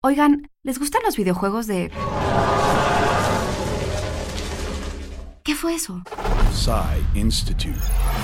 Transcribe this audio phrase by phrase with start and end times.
[0.00, 1.90] Oigan, ¿les gustan los videojuegos de...
[5.42, 6.04] ¿Qué fue eso?
[6.52, 7.80] Psy Institute.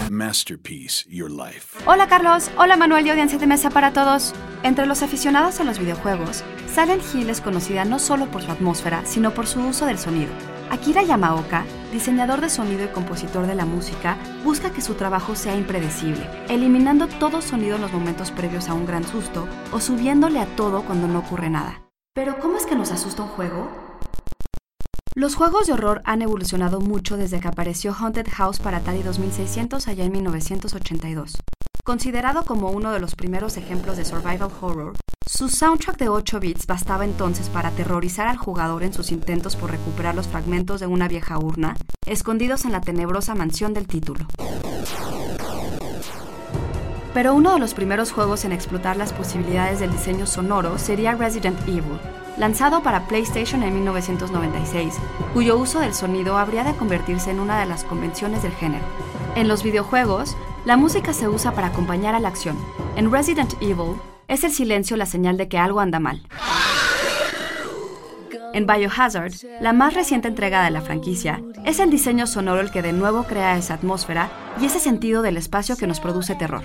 [0.08, 1.76] Masterpiece Your Life.
[1.84, 4.34] Hola Carlos, hola Manuel y audiencia de mesa para todos.
[4.62, 9.06] Entre los aficionados a los videojuegos, Silent Hill es conocida no solo por su atmósfera,
[9.06, 10.32] sino por su uso del sonido.
[10.72, 15.54] Akira Yamaoka, diseñador de sonido y compositor de la música, busca que su trabajo sea
[15.54, 20.46] impredecible, eliminando todo sonido en los momentos previos a un gran susto o subiéndole a
[20.56, 21.80] todo cuando no ocurre nada.
[22.12, 23.70] Pero ¿cómo es que nos asusta un juego?
[25.14, 29.86] Los juegos de horror han evolucionado mucho desde que apareció Haunted House para Atari 2600
[29.86, 31.36] allá en 1982.
[31.84, 34.94] Considerado como uno de los primeros ejemplos de survival horror,
[35.26, 39.70] su soundtrack de 8 bits bastaba entonces para aterrorizar al jugador en sus intentos por
[39.70, 44.26] recuperar los fragmentos de una vieja urna, escondidos en la tenebrosa mansión del título.
[47.14, 51.58] Pero uno de los primeros juegos en explotar las posibilidades del diseño sonoro sería Resident
[51.68, 51.98] Evil,
[52.36, 54.94] lanzado para PlayStation en 1996,
[55.32, 58.84] cuyo uso del sonido habría de convertirse en una de las convenciones del género.
[59.36, 62.56] En los videojuegos, la música se usa para acompañar a la acción.
[62.96, 63.96] En Resident Evil,
[64.28, 66.22] es el silencio la señal de que algo anda mal.
[68.52, 72.82] En Biohazard, la más reciente entrega de la franquicia, es el diseño sonoro el que
[72.82, 74.30] de nuevo crea esa atmósfera
[74.60, 76.62] y ese sentido del espacio que nos produce terror.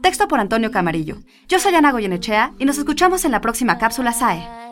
[0.00, 1.18] Texto por Antonio Camarillo.
[1.46, 4.69] Yo soy Ana Goyenechea y nos escuchamos en la próxima cápsula SAE.